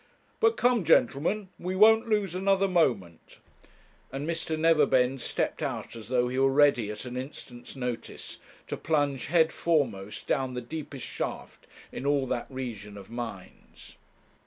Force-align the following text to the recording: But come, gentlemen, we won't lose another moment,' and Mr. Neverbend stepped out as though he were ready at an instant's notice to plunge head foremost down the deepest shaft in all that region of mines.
But 0.39 0.57
come, 0.57 0.83
gentlemen, 0.83 1.49
we 1.59 1.75
won't 1.75 2.09
lose 2.09 2.33
another 2.33 2.67
moment,' 2.67 3.37
and 4.11 4.27
Mr. 4.27 4.57
Neverbend 4.59 5.21
stepped 5.21 5.61
out 5.61 5.95
as 5.95 6.07
though 6.07 6.27
he 6.27 6.39
were 6.39 6.49
ready 6.51 6.89
at 6.89 7.05
an 7.05 7.15
instant's 7.15 7.75
notice 7.75 8.39
to 8.65 8.77
plunge 8.77 9.27
head 9.27 9.51
foremost 9.53 10.25
down 10.25 10.55
the 10.55 10.59
deepest 10.59 11.05
shaft 11.05 11.67
in 11.91 12.07
all 12.07 12.25
that 12.25 12.47
region 12.49 12.97
of 12.97 13.11
mines. 13.11 13.97